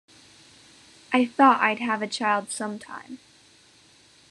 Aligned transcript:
I 1.13 1.25
thought 1.27 1.61
I'd 1.61 1.77
have 1.77 2.01
a 2.01 2.07
child 2.07 2.49
some 2.49 2.79
time. 2.79 3.19